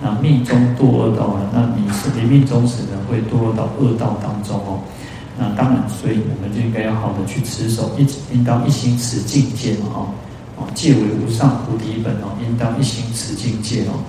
[0.00, 4.80] 那命中堕恶道了，那你是你命中时呢，会堕落到恶道当中哦。
[5.38, 10.08] 那当然，所以我们就应该要好的去持守，一应当一心持净戒嘛哦，
[10.56, 14.00] 哦，戒为无上菩提本哦，应当一心持净戒哦。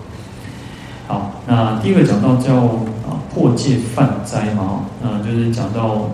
[1.07, 2.55] 好，那第一个讲到叫
[3.03, 6.09] 啊破戒犯斋嘛，那就是讲到，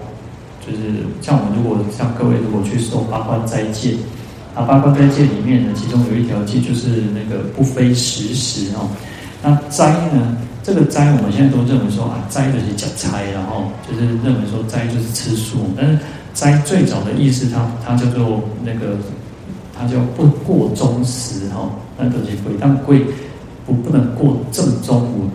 [0.68, 3.96] 就是像我们如果像各位如果去受八关斋戒，
[4.54, 8.90] 啊八关斋戒里面呢，其中有一条戒就是那个不非食时哦。
[9.42, 15.98] 那斋呢，这个斋我们现在都认为说啊斋就是讲斋，然后就是认为说斋就是吃素，但是
[16.34, 18.98] 斋最早的意思它它叫做那个，
[19.78, 23.06] 它叫不过中时哈，那东西贵，但贵。
[23.68, 25.30] 不不能过正中午，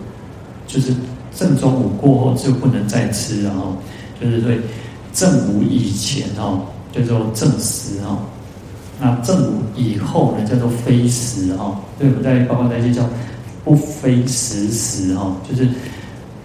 [0.65, 0.91] 就是
[1.35, 3.77] 正中午过后就不能再吃，然后
[4.19, 4.59] 就是对
[5.13, 8.17] 正午以前哦，叫做正时哦。
[8.99, 11.77] 那正午以后呢，叫做非时哦。
[11.99, 13.07] 对，我们在包括那些叫
[13.63, 15.67] 不非时时哦，就是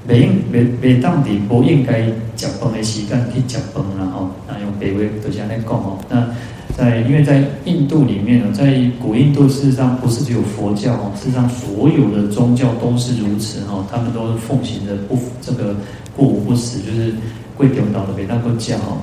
[0.07, 5.99] 每应每每当地不应该食饭的时间去食饭然后那用北魏都是安尼讲哦。
[6.09, 6.29] 那
[6.77, 15.75] 在因为在印度里面呢，在古印度事实上不是只有佛教哦，事实上所有的宗教都是如此哦，他们都奉行的不这个
[16.17, 17.13] 过午不食，就是
[17.59, 19.03] 贵中岛的北大国教哦。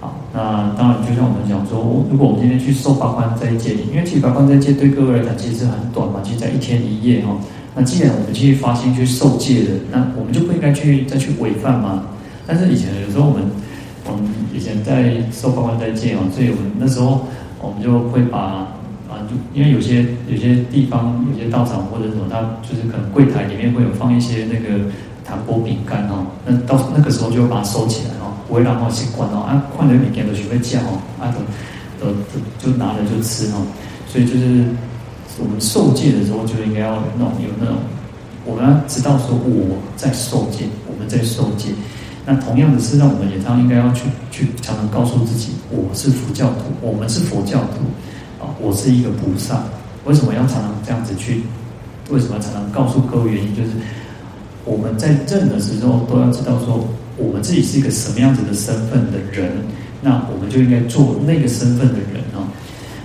[0.00, 7.36] 好，那当然就像我们讲说，如果我们今天去受八关斋戒，因为其实八关斋戒对各位来讲其实是很短嘛，其实在一天一夜哦。
[7.74, 12.04] 那既然我们去发心去受戒的，那我们就不应该去再去违犯嘛？
[12.46, 13.42] 但是以前有时候我们，
[14.06, 14.24] 我们
[14.54, 17.26] 以前在受八关斋戒哦，所以我们那时候
[17.60, 18.38] 我们就会把
[19.10, 24.86] 啊，就因为有些有些地方有些道场或者什么，它就是可能柜台里面会有放一些那个
[25.30, 31.32] 糖果饼干哦，那到那个时候就把它收起来哦，不会让它习惯哦，啊，看到饼干都学会叫哦，啊，
[32.00, 32.12] 都都
[32.58, 33.62] 就拿了就吃哦，
[34.08, 34.64] 所以就是。
[35.38, 37.76] 我们受戒的时候就应该要那种有那种，
[38.44, 41.68] 我们要知道说我在受戒，我们在受戒。
[42.26, 49.62] 那同样的是，让我们也常应该要去去常常告诉自己，我是佛教徒，我们是佛教徒啊，我是一个菩萨。
[50.04, 51.42] 为什么要常常这样子去？
[52.10, 53.56] 为什么要常常告诉各位原因？
[53.56, 53.70] 就是
[54.64, 59.50] 我们在任何时候都要知道说，我们自己是一个什么样子的身份的人，
[60.00, 62.46] 那我们就应该做那个身份的人啊。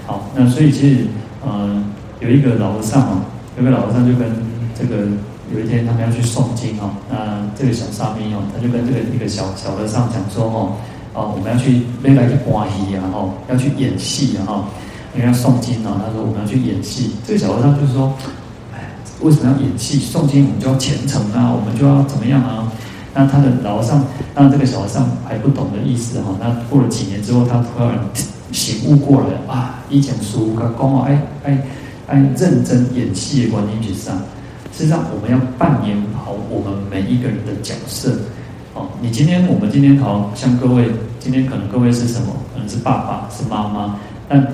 [0.05, 1.05] 好，那所以其实
[1.43, 1.83] 呃。
[2.21, 3.21] 有一个老和尚哦，
[3.57, 4.25] 有个老和尚就跟
[4.73, 5.05] 这个
[5.53, 10.73] 有一天他们要去诵经哦，那这个小沙弥哦，他就跟这个一个小小和尚讲说哦，
[11.13, 14.65] 哦我们要去未来去观戏啊哈，要去演戏啊哈，
[15.13, 18.15] 因为要诵经啊，他说我们要去演戏，这个小和尚就是说，
[19.25, 19.99] 为什么要演戏？
[19.99, 22.71] 诵经我们就要虔诚啊，我们就要怎么样啊？
[23.13, 27.97] 那他的老上，那这个小和尚还不懂的意思哈，那过了几年之后，他突然
[28.51, 31.63] 醒悟过来啊，以前书他讲哦，哎哎。
[32.07, 34.15] 哎认真演戏的观念去上，
[34.71, 38.15] 事实上我们要扮演好我们每一个人的角色。
[38.75, 42.27] 哦，你今天我们今天好像各位，今天可能各位是什么？
[42.53, 43.95] 可能是爸爸，是妈妈。
[44.29, 44.45] 但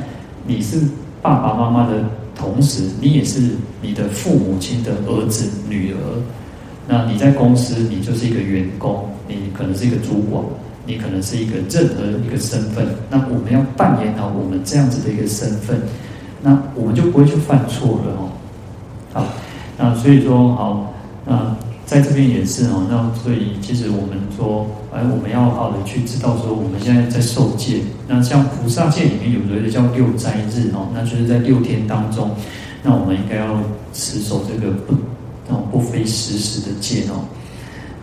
[0.47, 0.79] 你是
[1.21, 2.05] 爸爸妈妈的
[2.41, 3.39] 同时，你也是
[3.83, 5.97] 你的父母亲的儿子、女儿。
[6.87, 10.43] 那你在公司，你就是一个员工，你可能是一个主管，
[10.87, 12.87] 你可能是一个任何一个身份。
[13.11, 15.79] 那我们要扮演好我们这样子的一个身份。
[16.41, 18.29] 那我们就不会去犯错了哦。
[19.13, 19.25] 好，
[19.77, 20.93] 那所以说好，
[21.25, 21.55] 那
[21.91, 22.87] 在这边也是哦。
[22.89, 27.81] 那所以其实我们说，哎，我们要好的去知道说，我们现在在受戒。
[28.07, 32.31] 那像菩萨戒里面有所谓的叫六斋日哦，那就是在六天当中，
[32.81, 33.59] 那我们应该要
[33.91, 34.95] 持守这个不
[35.49, 37.27] 那种不非时时的戒哦。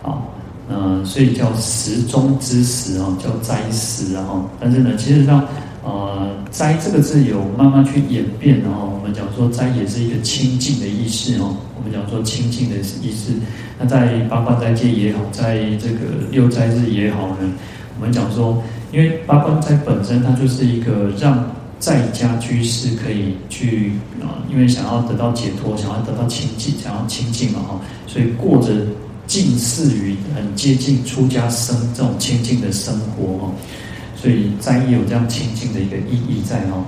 [0.03, 0.33] 好，
[0.69, 4.45] 嗯，所以叫时中之时哦，叫斋时啊哈。
[4.59, 5.43] 但是呢，其实上。
[5.81, 11.55] 呃，斋这个字有慢慢去演变，然后我们讲说斋也是一个清净的意思哦。
[11.77, 13.31] 我们讲说清净的意思，
[13.79, 17.49] 那在八关斋戒也好，在这个六斋日也好呢，
[17.97, 18.61] 我们讲说，
[18.91, 28.73] 因为八关斋本身它就是一个让在家居士可以去啊，因为想要得到解脱，想要得到清净，想要清净嘛哈，所以过着
[29.25, 33.53] 近似于很接近出家生这种清净的生活哈。
[34.19, 36.83] 所以斋也有这样清净的一个意义在哦。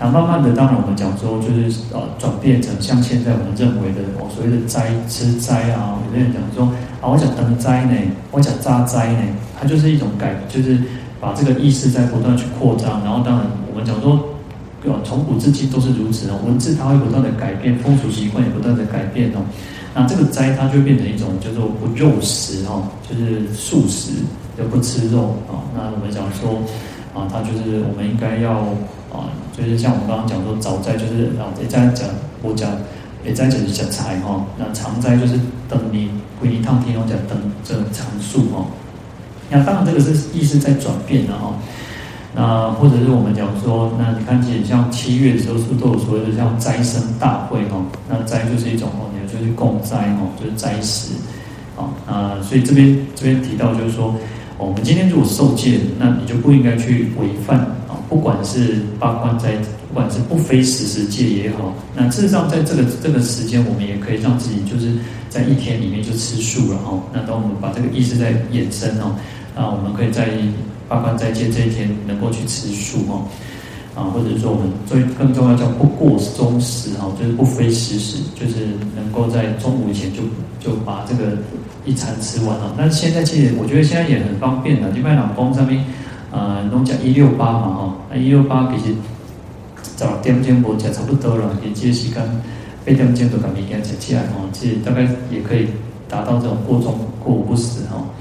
[0.00, 7.92] 那慢慢的，当然我们讲说，就是呃转变成像现在我们认为的哦，所谓的斋吃斋啊，有的人讲说啊，我讲灯斋呢，
[8.30, 9.18] 我讲扎斋呢，
[9.58, 10.78] 它就是一种改，就是
[11.20, 13.02] 把这个意识在不断去扩张。
[13.02, 14.22] 然后当然我们讲说，
[14.84, 19.42] 呃从古至今都是如此哦，文字它会不断的改变，风俗习惯也不断的改变哦。
[19.96, 24.12] 那这个斋它就变成一种叫做不肉食哦，就是素食。
[24.58, 26.58] 就不吃肉啊，那我们讲说
[27.14, 28.58] 啊，他就是我们应该要
[29.14, 32.08] 啊，就是像我们刚刚讲说早斋就是啊，也在讲
[32.42, 32.68] 我讲
[33.24, 38.66] 也在讲是讲财哈，那长斋就是等你回一趟天龙讲等这常数哈。
[39.48, 41.54] 那当然这个是意思在转变的哈。
[42.34, 47.80] 那或者是我们讲说，那你看，其实像七月的时候，是不是都有所谓的像斋生大会哈？
[48.08, 51.12] 那斋就是一种哦，也就是供斋哦，就是斋食
[51.76, 51.88] 啊。
[52.08, 54.12] 那所以这边这边提到就是说。
[54.58, 57.94] 我们今天如果受戒，那你就不应该去违犯啊！
[58.08, 59.52] 不管是八关斋，
[59.88, 64.92] 不管是不非时食戒也好，那事实上在这个这个时间，我们也可以让自己就是
[65.30, 67.00] 在一天里面就吃素了哈。
[67.12, 69.14] 那当我们把这个意识在延伸哦，
[69.54, 70.28] 那我们可以在
[70.88, 73.22] 八关斋戒这一天能够去吃素哦，
[73.94, 78.66] 啊，或者说我们最更重要叫不过中食哈，就是不非时食，就是
[78.96, 80.22] 能够在中午以前就
[80.58, 81.38] 就把这个。
[81.88, 85.82] 一餐吃完了，那现在其实我觉得现在也很方便的，就卖老公上面，
[86.30, 88.94] 呃，拢讲一六八嘛哈，那一六八其实
[89.96, 92.22] 早点钟无吃差不多了，也即时间
[92.84, 95.68] 八点钟都把物件吃起来哦，其实大概也可以
[96.10, 98.12] 达到这种过中过午不食哦。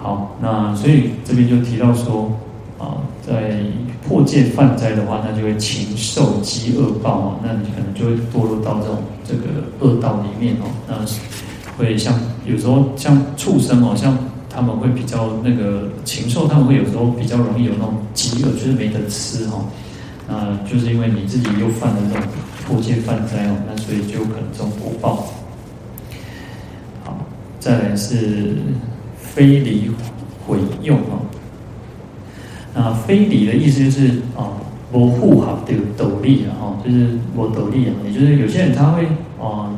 [0.00, 2.30] 好，那所以这边就提到说，
[2.78, 3.62] 啊，在
[4.06, 10.70] 破戒犯灾的话，那就会禽兽饥饿报啊，那你可能就会堕落到这种这个恶道里面哦。
[10.86, 10.94] 那
[11.76, 14.16] 会像有时候像畜生哦，像
[14.48, 19.64] 他们会比较那个禽兽，他们会有时候比较容易有那种饥饿，就是没得吃哈。
[20.28, 22.28] 那就是因为你自己又犯了这种
[22.66, 25.26] 破戒犯灾哦，那所以就可能这种果报。
[27.04, 27.16] 好，
[27.58, 28.56] 再来是。
[29.34, 29.90] 非礼
[30.46, 31.18] 毁用啊，
[32.72, 34.06] 那非礼的意思就是
[34.36, 34.54] 啊，
[34.92, 39.06] 我护好的斗笠啊，哈，就是我斗笠啊，也就是有些人他会
[39.40, 39.74] 啊，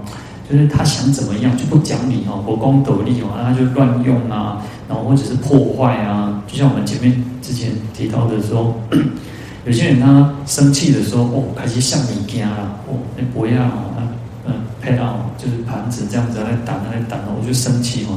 [0.48, 8.72] 就是他想怎么样就不讲理哈，我光斗笠哦，他就乱用啊，然后或者是破坏啊，就像我们前面之前提到的说，
[9.66, 14.06] 有些人他生气的时候哦，开始像你家了哦，那不要哦啊，
[14.46, 18.16] 嗯，拍到就是盘子这样子来打来打，我就生气哦。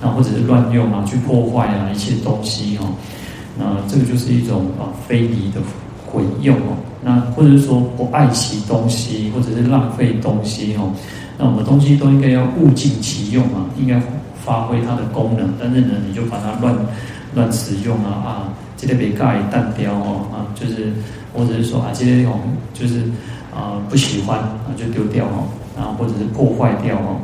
[0.00, 2.88] 那或者是乱用啊，去破坏啊一切东西哦，
[3.58, 5.60] 那这个就是一种啊非礼的
[6.06, 6.76] 毁用哦。
[7.02, 10.90] 那或者是说不爱惜东西，或者是浪费东西哦。
[11.38, 14.00] 那我们东西都应该要物尽其用啊，应该
[14.44, 15.54] 发挥它的功能。
[15.60, 16.74] 但是呢，你就把它乱
[17.34, 20.92] 乱使用啊啊，这个别盖单标哦啊，就是
[21.34, 22.40] 或者是说啊这些哦，
[22.72, 23.00] 就是
[23.54, 27.20] 啊不喜欢啊就丢掉哦，然后或者是破坏掉哦。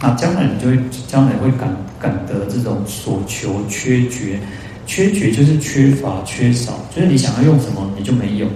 [0.00, 1.68] 那将来你就会将来会感
[1.98, 4.38] 感得这种所求缺绝，
[4.86, 8.46] 缺绝就是缺乏缺少，就是你想要用什么你就没有。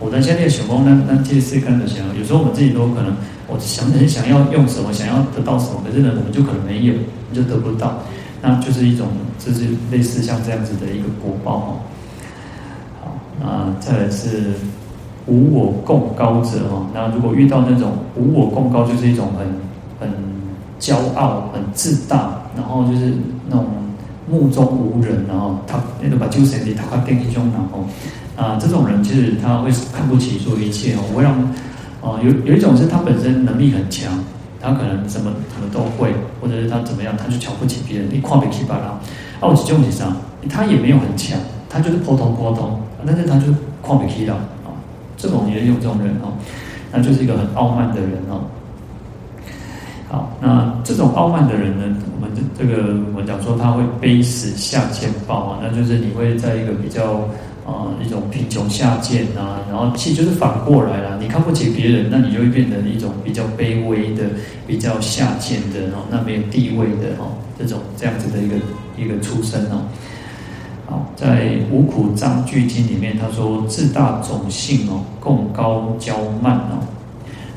[0.00, 3.14] 我在现在想说，那那这是看的想要，有时候我们自己都可能，
[3.46, 6.94] 我想很想要用什么，想要得到什么，可是呢，我们就可能没有，
[7.30, 7.98] 你就得不到，
[8.40, 9.08] 那就是一种，
[9.38, 11.70] 就是类似像这样子的一个果报哦。
[13.02, 14.52] 好，那再来是
[15.26, 19.46] 无我贡高者哦，那如果遇到那种无我贡高，就是一种很
[20.00, 20.28] 很。
[20.80, 23.12] 骄傲很自大，然后就是
[23.48, 23.66] 那种
[24.30, 27.84] 目中无人，然后他那个把旧神的他挂电梯中，然后
[28.38, 31.00] 啊，这种人其实他会看不起所有一切哦。
[31.10, 31.34] 我会让
[32.00, 34.12] 哦，有有一种是他本身能力很强，
[34.60, 38.84] 他可能什么什么都会，或者是他怎么样，他就瞧不起别人，你看不起别人。
[38.84, 39.00] 啊，
[39.42, 40.16] 我是这种上，
[40.48, 41.36] 他也没有很强，
[41.68, 43.46] 他就是普通普通，但是他就
[43.82, 44.70] 看不起了啊。
[45.16, 46.30] 这种也有这种人哦，
[46.92, 48.46] 那就是一个很傲慢的人哦。
[50.08, 57.28] 好，那这种傲慢的人呢，我们这这个我们讲说他会背死下贱报啊，那就是你会在一个比较
[57.68, 64.24] 啊、一种贫穷下贱啊，然后其实就是反过来了，你看不起别人，那你就会变成一种比较卑微的、
[64.66, 68.56] 比较下贱的哦，那没有地位的哦，这种这样子的一个
[68.96, 69.84] 一个出身哦。
[70.86, 76.80] 好，在《五苦章句经》里面，他说自大种性哦，贡高骄慢哦。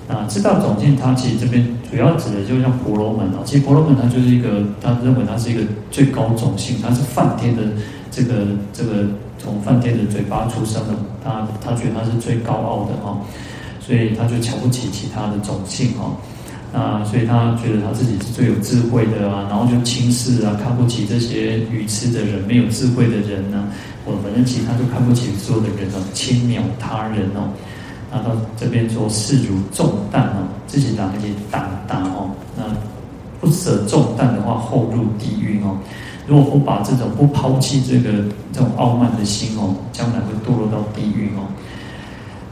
[0.09, 3.39] 啊，自大种性，它其实这边主要指的就像婆罗门哦。
[3.45, 7.63] 其实婆罗门它就是一个，他认为他是一个最高种性，他是梵天的
[8.11, 9.05] 这个这个
[9.41, 13.17] 从饭店的嘴巴出生的，他他觉得他是最高傲的哈，
[13.79, 16.11] 所以他就瞧不起其他的种姓哈。
[16.73, 23.67] 啊，所以他觉得他自己是最有智慧的啊，然后就轻视啊，看不起这些愚痴的人、没有智慧的人呢。
[24.05, 27.49] 我反正其他就看不起所有的人哦，轻藐他人哦。
[28.09, 32.63] 那到这边说视如重担哦，自己拿一些打打哦，那
[33.41, 35.77] 不舍重担的话，后入地狱哦。
[36.31, 41.43] 如果不把这种不抛弃这个这种傲慢的心哦，将来会堕落到地狱哦。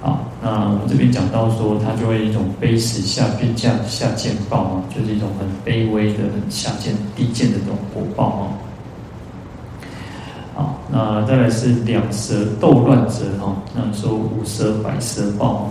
[0.01, 8.43] 好，那我们这边讲到说，他就会一种卑死下贱下下贱报啊，就是一种很卑微的、很下贱低贱的这种果报啊。
[10.55, 15.69] 好，那再来是两舌斗乱者哈，那说五舌百舌报，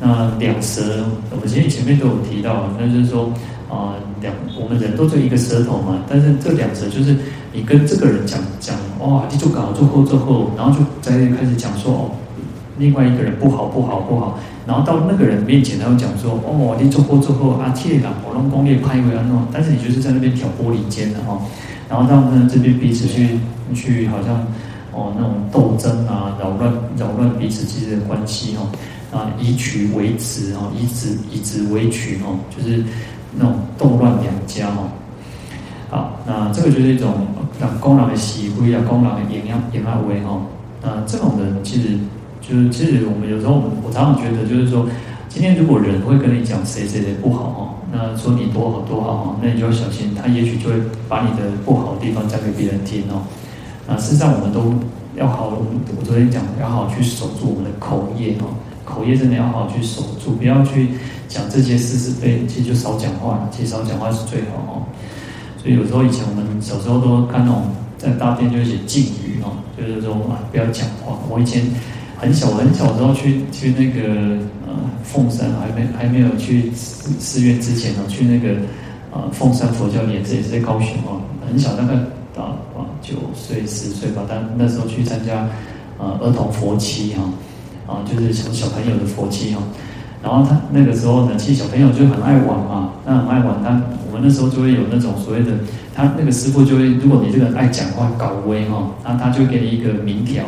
[0.00, 3.30] 那两舌我们前面前面都有提到，那就是说
[3.68, 7.16] 啊两我们人都只有一个舌头嘛，但是这两舌就是
[7.52, 12.10] 你跟这个人讲讲哇，你就搞最后之后，然后就在开始讲说哦，
[12.78, 21.40] 另外一个人不好不好不好，然后到那个人面前他会讲说哦，你做后最后啊，天哪，我龙功力派回来弄，但是你就是在那边挑拨离间的哈。
[21.88, 23.38] 然后让呢这边彼此去
[23.72, 24.44] 去好像
[24.92, 28.66] 哦那种斗争啊，扰乱扰乱彼此之间的关系哦，
[29.16, 32.82] 啊以曲为直哦，以直以直为曲哦，就是
[33.36, 34.88] 那种动乱两家哦。
[35.90, 37.12] 好，那这个就是一种
[37.60, 40.40] 让功劳的喜灰啊，功劳的严压严压为哈。
[40.82, 41.98] 那这种人其实
[42.40, 44.86] 就是其实我们有时候我们我常常觉得就是说。
[45.28, 47.60] 今天如果人会跟你讲谁谁谁不好哦，
[47.92, 50.76] 那说你多好多好哦，那你就要小心，他也许就会
[51.10, 53.20] 把你的不好的地方讲给别人听哦。
[53.86, 54.72] 那事实上我们都
[55.14, 58.48] 要好，我昨天讲要好好去守住我们的口业哦，
[58.86, 60.90] 口业真的要好好去守住，不要去
[61.28, 64.72] 讲这些是是非，其实就少讲话，其实少讲话是最好哦。
[65.60, 67.64] 所以有时候以前我们小时候都看那种
[67.98, 71.18] 在大殿就写禁语哦，就是说啊不要讲话。
[71.28, 71.62] 我以前
[72.16, 74.72] 很小很小的时候去去那个呃
[75.02, 78.54] 凤山还没还没有去寺寺院之前哦，去那个
[79.12, 81.94] 呃凤山佛教莲寺也是在高雄哦，很小大概
[82.40, 85.48] 啊啊九岁十岁吧，但那时候去参加
[85.98, 87.22] 呃儿童佛七哈
[87.86, 89.62] 啊，就是小小朋友的佛七哈。
[90.22, 93.62] 然后他那个时候呢，其实小朋友就很爱玩嘛，那很爱玩。
[93.62, 95.52] 他我们那时候就会有那种所谓的，
[95.94, 100.42] 他那个师傅就会，如果你这个爱讲话搞威哈，那他就给你一个名条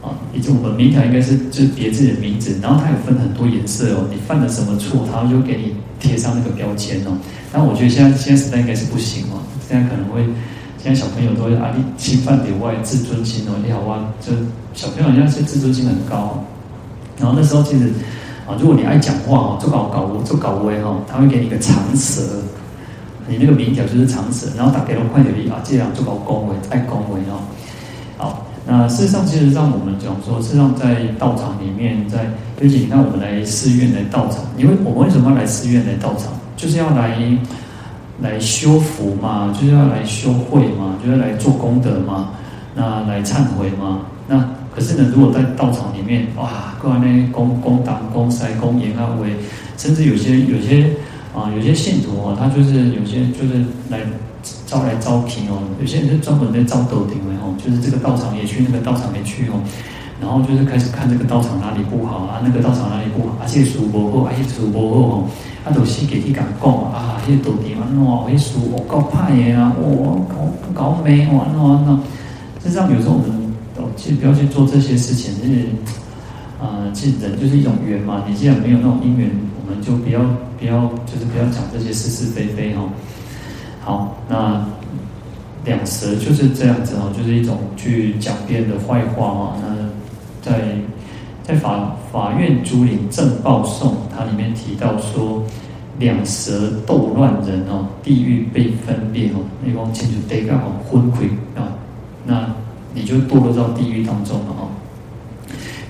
[0.00, 7.10] 啊，也就我们名条应该是就是别自己的名字，然后他有分很多颜色哦，你犯了什么错，他就给你贴上那个标签哦。
[7.52, 10.22] 但我觉得现在现在时代应该是不行哦，现在可能会，
[10.78, 14.32] 现在小朋友都会啊，你侵犯别外自尊心哦，你好啊，就
[14.72, 16.42] 小朋友好像是自尊心很高，
[17.22, 17.88] 然后那时候其实。
[18.44, 22.20] 啊，如果你爱讲话哦，做搞搞做搞威哈，他会给你一个长舌，
[23.28, 27.38] 你那个名条就是长舌，然后打给了快点力啊，这样做搞恭维爱恭维哦。
[28.18, 32.24] 好，那事实上，其实让我们讲说，事实上在道场里面，在
[32.60, 36.32] 尤其你看我们来寺院来道场，因为我们为什么要来寺院来道场？
[36.56, 37.16] 就是要来
[38.20, 42.30] 来修福嘛，就是要来修慧嘛，就是来做功德嘛，
[42.74, 44.44] 那来忏悔嘛，那。
[44.74, 49.36] 可是呢，如果在道场里面，哇，各位呢，公公党公塞公言啊，为
[49.76, 50.88] 甚至有些有些
[51.34, 54.00] 啊，有些信徒哦，他就是有些就是来
[54.66, 59.60] 招来招聘哦，有些人是专门在招斗顶的哦，就是这个道场也去，那个道场也去哦，
[60.22, 65.24] 然后就是开始看这个道场哪里不好啊，那个道场哪里不好，啊，这个书不好，啊，这个书不好哦，
[65.66, 70.24] 啊，都是给你讲讲啊，那个斗顶啊，喏，那书我搞派的啊，我
[70.72, 71.98] 搞搞没完喏喏，
[72.62, 73.41] 实际上有时候我们。
[73.96, 75.66] 其实不要去做这些事情，就是，
[76.60, 78.24] 呃，其实人就是一种缘嘛。
[78.28, 80.20] 你既然没有那种因缘，我们就不要
[80.58, 82.88] 不要，就是不要讲这些是是非非哈。
[83.80, 84.64] 好，那
[85.64, 89.56] 两舌就是这样子哦，就是一种去讲别人的坏话哦。
[89.60, 89.88] 那
[90.42, 90.76] 在
[91.42, 95.42] 在法法苑珠林正报颂，它里面提到说，
[95.98, 101.72] 两舌斗乱人哦，地狱被分裂哦，那种清楚得刚好昏聩啊，
[102.24, 102.61] 那。
[102.94, 104.68] 你就堕落到地狱当中了哈！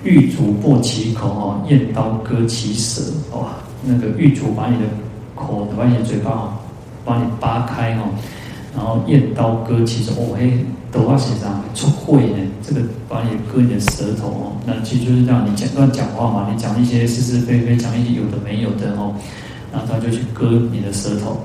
[0.05, 3.01] 狱卒破其口哈，阎刀割其舌
[3.33, 3.55] 哇！
[3.85, 4.85] 那个狱卒把你的
[5.35, 6.61] 口，把你的嘴巴哈，
[7.05, 8.05] 把你扒开哈，
[8.77, 19.15] 然后阎刀割其舌哦嘿，德化写上出秽呢，这个把你割你的舌头哦，那其实就是这样，你讲乱讲话嘛，你讲一些是是非非，讲一些有的没有的哦，
[19.73, 21.41] 然后他就去割你的舌头。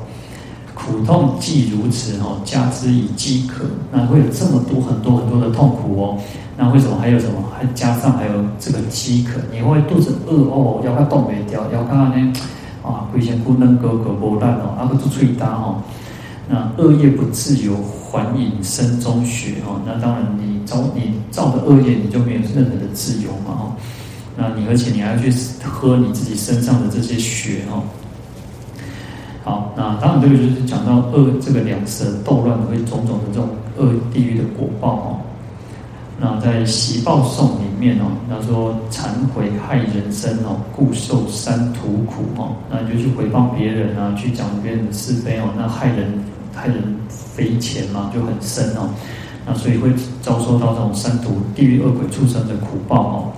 [0.88, 6.18] 苦痛既如此哈，加之以饥渴，那会有这么多很多很多的痛苦哦。
[6.56, 7.44] 那为什么还有什么？
[7.54, 12.34] 还加上还有这个饥渴，你会肚子饿哦，要它动没掉，要看呢
[12.82, 15.82] 啊，亏钱不能割割不烂哦，那个做脆搭哦。
[16.48, 17.76] 那恶业不自由，
[18.10, 19.82] 还饮身中血哦。
[19.86, 23.76] 那当然你造你造的恶业，你就没有任何的自由嘛哦。
[24.38, 25.30] 那你而且你还要去
[25.62, 27.84] 喝你自己身上的这些血哦。
[29.48, 35.08] 好，那当然这个就是讲到恶这个两舌斗乱会种种的这种恶地狱的果报哦。
[36.20, 42.58] 那在习报颂里面哦，他说忏悔害人生哦，故受三途苦哦。
[42.70, 46.12] 那你就去诽谤别人啊，去讲别人的是非哦，那害人
[46.54, 48.90] 害人匪浅嘛，就很深哦。
[49.46, 53.32] 那所以会遭受到这种三途地狱恶鬼畜生的苦报哦。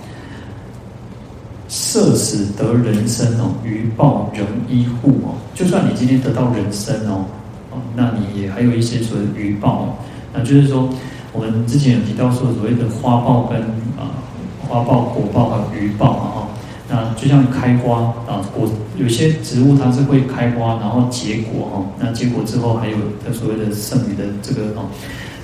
[1.90, 5.34] 设死得人身哦，余报仍依护哦。
[5.56, 7.26] 就算你今天得到人身哦，
[7.72, 9.86] 哦，那你也还有一些所谓的余报哦。
[10.32, 10.88] 那就是说，
[11.34, 13.60] 我们之前有提到说，所谓的花报跟
[13.98, 14.22] 啊
[14.68, 16.48] 花报、果报还有余报嘛哈。
[16.88, 21.84] 那就像开花啊，果有些植物它是会开花，然后结果哈。
[22.00, 24.86] 那结果之后还有它所谓的剩余的这个哦。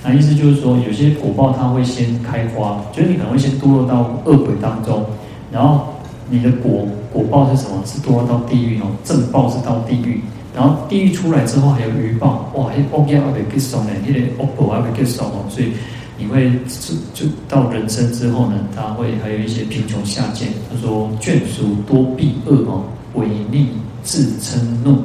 [0.04, 5.04] 那意思就是说，有些果报它会先开花，就是你可能会先堕落到恶鬼当中，
[5.50, 5.88] 然后。
[6.28, 7.82] 你的果果报是什么？
[7.86, 10.20] 是堕落到地狱哦，正报是到地狱，
[10.54, 15.72] 然后地狱出来之后还有余报，哇，还恶业还没结束呢，那个恶报还没结束哦，所以
[16.18, 20.48] 你会就就到人生之后呢，他会还有一些贫穷下贱。
[20.68, 23.68] 他说眷属多避恶哦，违逆
[24.02, 25.04] 自称怒，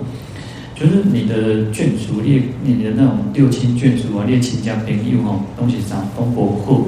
[0.74, 6.82] 就是你的眷属列你的那种六亲眷属啊，列亲家朋友哦，东西上都不好，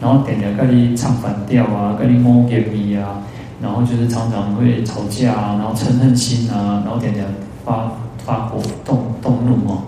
[0.00, 3.22] 然后点点跟你唱反调啊，跟你摸眼皮啊。
[3.60, 7.24] 然后就是常常会吵架啊，然后嗔恨心啊，然后点点
[7.64, 7.92] 发
[8.24, 9.82] 发火动动怒哦。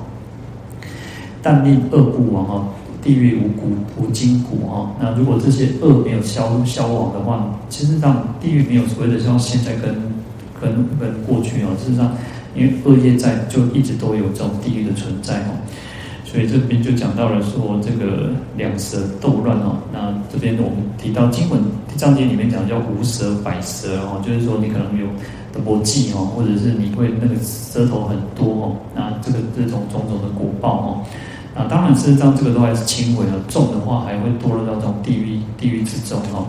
[1.43, 2.69] 但令恶不亡哦，
[3.03, 4.91] 地狱无骨无筋骨哦。
[5.01, 9.95] 那如果这些恶没有消消亡的话，其实上地狱没有所谓的像现在跟
[10.61, 11.69] 跟跟过去哦。
[11.79, 12.13] 事实上，
[12.55, 15.63] 因为恶业在，就一直都有这种地狱的存在哦。
[16.31, 19.79] 所以这边就讲到了说这个两舌斗乱哦。
[19.91, 21.59] 那这边我们提到经文
[21.97, 25.07] 章节里面讲叫无舌百舌哦，就是说你可能有
[25.55, 28.77] 的波记哦，或者是你会那个舌头很多哦。
[28.95, 31.05] 那这个这种种种的果报哦。
[31.57, 36.47] 啊，当然事实上这个都还是轻微的，重的话还会堕落到这种地狱地狱之中哦。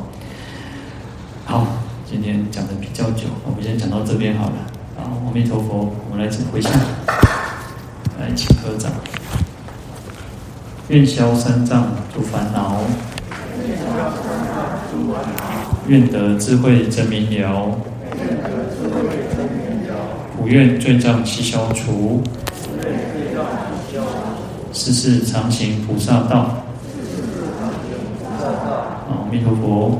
[1.45, 1.65] 好，
[2.05, 4.55] 今天讲的比较久，我们先讲到这边好了。
[4.97, 6.71] 好，阿弥陀佛，我们来回向，
[8.19, 8.91] 来请合掌。
[10.89, 12.77] 愿消三障诸烦恼，
[15.87, 17.77] 愿得智慧真明了，
[20.35, 22.23] 普愿罪障悉消除，
[24.73, 26.63] 世世常行菩萨道。
[29.09, 29.99] 阿弥陀佛。